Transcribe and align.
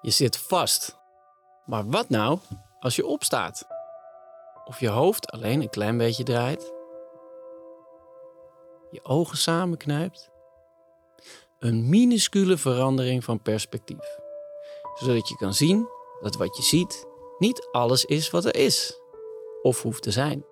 Je 0.00 0.10
zit 0.10 0.36
vast. 0.36 0.98
Maar 1.64 1.90
wat 1.90 2.08
nou 2.08 2.38
als 2.80 2.96
je 2.96 3.06
opstaat? 3.06 3.66
Of 4.64 4.80
je 4.80 4.88
hoofd 4.88 5.30
alleen 5.30 5.60
een 5.60 5.70
klein 5.70 5.98
beetje 5.98 6.22
draait? 6.24 6.72
Je 8.90 9.04
ogen 9.04 9.36
samenknijpt? 9.36 10.30
Een 11.58 11.88
minuscule 11.88 12.56
verandering 12.56 13.24
van 13.24 13.42
perspectief. 13.42 14.18
Zodat 14.94 15.28
je 15.28 15.36
kan 15.36 15.54
zien 15.54 15.88
dat 16.20 16.36
wat 16.36 16.56
je 16.56 16.62
ziet 16.62 17.06
niet 17.38 17.68
alles 17.72 18.04
is 18.04 18.30
wat 18.30 18.44
er 18.44 18.56
is. 18.56 19.00
Of 19.62 19.82
hoeft 19.82 20.02
te 20.02 20.10
zijn. 20.10 20.44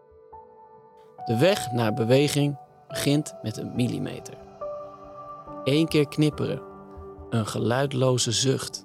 De 1.25 1.39
weg 1.39 1.73
naar 1.73 1.95
beweging 1.95 2.59
begint 2.89 3.35
met 3.43 3.57
een 3.57 3.75
millimeter. 3.75 4.35
Eén 5.65 5.89
keer 5.89 6.09
knipperen. 6.09 6.63
Een 7.31 7.47
geluidloze 7.47 8.33
zucht. 8.33 8.85